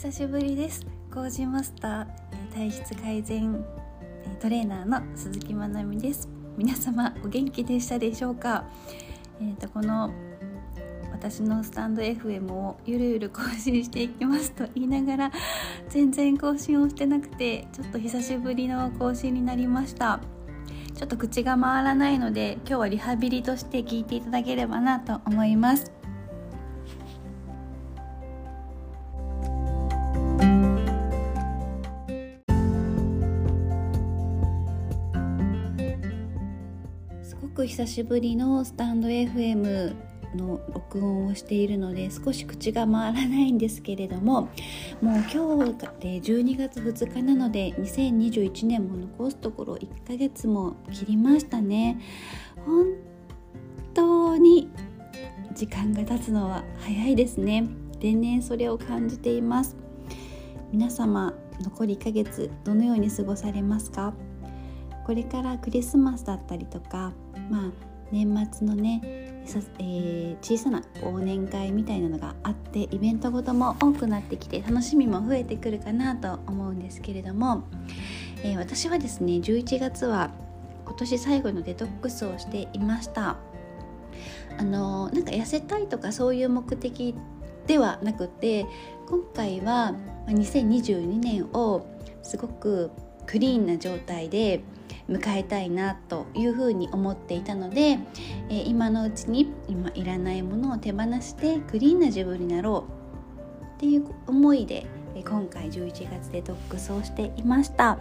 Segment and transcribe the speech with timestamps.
[0.00, 0.86] 久しぶりです。
[1.12, 2.06] コージマスター
[2.54, 3.62] 体質改善
[4.40, 6.26] トレーナーの鈴木まなみです。
[6.56, 8.64] 皆様お元気でしたでしょうか？
[9.42, 10.10] えーと、この
[11.12, 15.32] 私のスタンド FM をゆるゆる更新していきますと言いながら
[15.90, 20.20] 全然更新をしてなくてちょっと久しぶりの更新になりました。
[20.96, 25.92] ちょっと口が回らないので今日はリハビリとして聞いていただければなと思います。
[37.60, 39.94] く久しぶりのスタンド FM
[40.34, 44.48] の録音をしているので少し口が回らないんですけれども
[45.02, 52.00] もう今日で12月2日なので2021年も残すところ1ヶ月も切りましたね。
[52.64, 52.86] 本
[53.92, 54.70] 当に
[55.54, 57.68] 時間が経つのは早いですね。
[58.00, 59.76] 年々それを感じています。
[60.72, 64.14] 皆様残り1ヶ月どのように過ごされますか？
[65.04, 67.12] これからクリスマスだったりとか
[67.50, 77.64] まあ年末のね、えー、小さな忘年会みたいなのがあってイベントごとも多くなってきて楽しみも増えてくるかなと思うんですけれども、
[78.42, 80.30] えー、私はですね11月は
[80.86, 83.36] 今年最後のデトックスをしていました。
[84.58, 87.14] あのなんか痩せたいとかそういう目的
[87.66, 88.66] ではなくて
[89.08, 89.94] 今回は
[90.26, 91.86] 2022年を
[92.22, 92.90] すごく
[93.30, 94.60] クリーンな状態で
[95.08, 97.98] 迎えたいなというふうに思っていたので、
[98.48, 107.98] えー、今のうちに今いらないものを手放してクリーンな自分になろうっていう思いで、今回11月デトックスをしていました。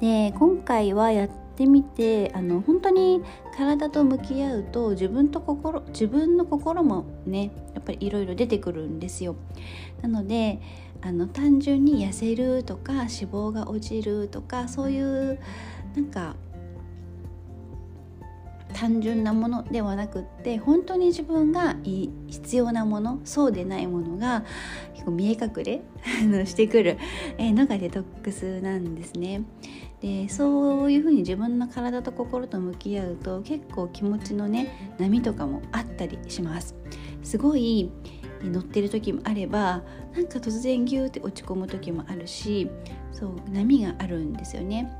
[0.00, 1.30] で今回はやっ
[1.60, 3.22] てみてあの本当に
[3.54, 9.36] 体と向き合うと自分と心自分の心もねやっぱりいろいろ出てくるんですよ
[10.00, 10.58] なので
[11.02, 15.38] あの単純に痩せるとか脂肪が落ちるとかそういう
[15.94, 16.34] なんか
[18.72, 24.44] 単純なものではなくって本当に自分が必要なものそうでないものが
[24.94, 26.96] 結構見え隠れしてくる
[27.38, 29.42] のがデトックスなんですね。
[30.00, 36.74] でそういうふうに自分の体と心と向き合うと結構気持ちのね波とかもあったりします。
[37.22, 37.90] すごい
[38.42, 39.82] 乗ってる時もあれば
[40.14, 42.70] なんか突然ギューって落ち込む時もあるし
[43.12, 44.90] そう波があるんですよね。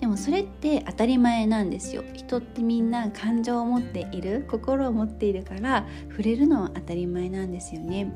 [0.00, 2.04] でもそれって当たり前なんですよ。
[2.14, 8.12] 人ってみんな感情を持っている心を持っているから触れるのは当たり前なんですよね。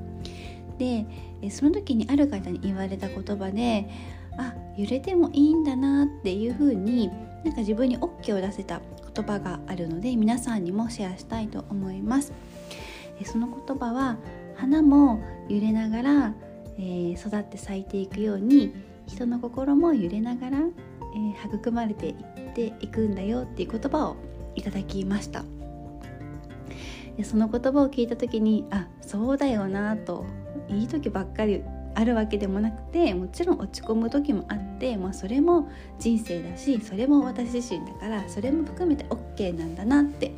[0.79, 1.07] で
[1.51, 3.89] その時にある方に言われた言葉で
[4.39, 7.09] あ揺れてもいいんだなっていう風に
[7.45, 8.81] なんか自分に OK を出せた
[9.15, 12.33] 言葉があるので皆さんにもシェアしたいと思います。
[13.25, 14.17] その言葉は
[14.57, 16.35] 花も揺れながら、
[16.79, 18.75] えー、育って咲いていくように
[19.07, 24.17] 人の心も揺れながら、えー、育まれていっていくんだよっていう言葉を
[24.55, 25.45] いただきました。
[27.17, 30.25] でその言葉を聞いた時にあそうだよなと
[30.69, 31.63] いい時ばっかり
[31.95, 40.33] あるわけでもなくてもちろん落ち込む時もあって、まあ、それも人生だしそれも私自身だからそれも含めて OK なんだなって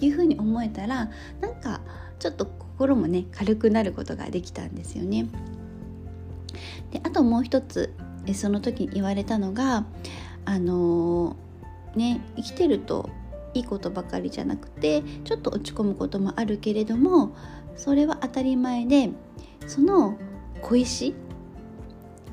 [0.00, 1.10] いうふうに思えたら
[1.40, 1.80] なんか
[2.18, 5.26] ちょっと心もね軽くなることができたんですよね。
[6.90, 7.94] であともう一つ
[8.34, 9.84] その時に言われたのが
[10.44, 13.10] あのー、ね生きてると
[13.54, 17.34] いいことばかりじゃなくてちょっと落ち込むこともあるけれども
[17.76, 19.10] それは当たり前で
[19.66, 20.18] その
[20.62, 21.14] 小石？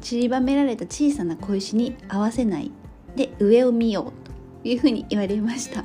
[0.01, 2.71] 散りばめられた小さな小石に合わせない
[3.15, 4.27] で上を見よう
[4.63, 5.83] というふうに言われました。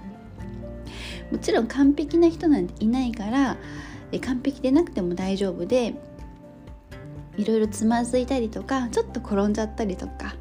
[1.31, 3.57] もちろん完璧な人なんていないから
[4.21, 5.95] 完璧でなくても大丈夫で
[7.37, 10.35] いろいろつまずいたりとかちょっと転んじゃったりとか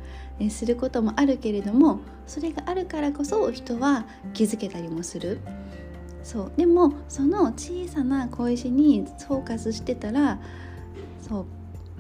[0.50, 5.40] することもあるけれどもそれがあるからこそ人は気づけたりもする。
[6.24, 6.52] そう。
[6.58, 10.40] でもその小さな小石にフォーカスしてたら
[11.22, 11.46] そう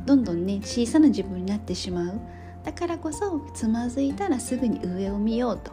[0.09, 2.19] どんどんね小さな自分になってしまう
[2.63, 5.71] だからこそつまずいたらすぐに上を見ようと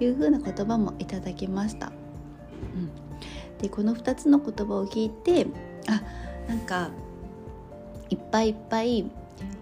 [0.00, 1.92] いうふうな言葉もいただきました。
[2.74, 2.90] うん
[3.62, 5.46] でこの2つの言葉を聞いて
[5.86, 6.02] あ
[6.48, 6.90] なんか
[8.10, 9.04] いっぱいいっぱい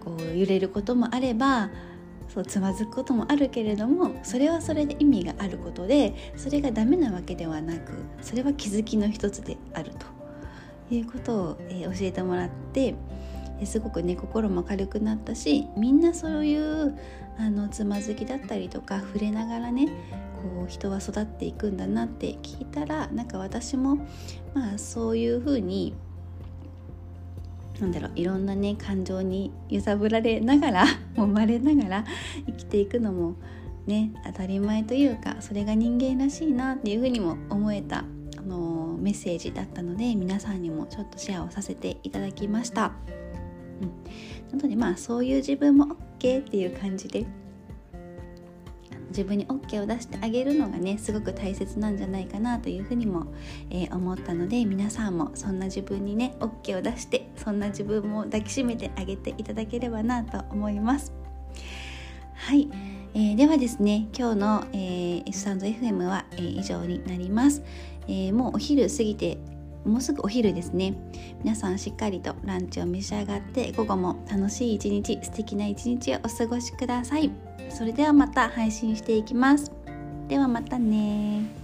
[0.03, 1.69] こう揺れることもあれば
[2.27, 7.91] そうつまずくこともあるけれどもそれはそれで意味があることでそれがダメなわけではなく
[8.23, 9.91] それは気づきの一つである
[10.89, 12.95] ということを、えー、教えてもらって
[13.65, 16.97] すごくね心も軽くなったしみんなそういう
[17.39, 19.87] あのつまずきだったりとか触れながらね
[20.37, 23.97] こう人は育っていくんだなって聞いたらなんか私も
[24.53, 25.93] まあそういうふうに
[27.79, 32.05] なんだろういろんなね感情に揺さぶられながら 揉まれながら
[32.47, 33.35] 生きていくのも
[33.85, 38.03] ね当たり前というかそれが人間らしいなっていうふうにも思えた、
[38.37, 42.93] あのメッセージだったので皆さんにもちょっとシェアをさせていただきました。
[43.81, 47.25] うん、なのでまあそういう自分も OK っていう感じで
[49.09, 53.25] 自分に OK を出してあげるのがねすごく大切なんじゃないかなというふうにも、
[53.69, 61.13] えー、思ったので皆さんもそんな自分にね OK を出してそんな自分も抱きしめてあげていただければなと思います。
[62.35, 62.69] はい、
[63.15, 67.63] えー、ではですね今日の、えー、S&FM は、えー、以上になります、
[68.07, 69.39] え、もうお昼過ぎて
[69.87, 70.93] もうすぐお昼ですね。
[71.43, 77.31] 皆さんしっかりとランチを召し上がって午後も楽しい一日素敵な一日をお過ごしください。
[77.69, 79.71] それではまた配信していきます。
[80.27, 81.56] ではまたね